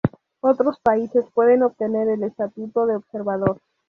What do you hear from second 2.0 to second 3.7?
el estatuto de observador.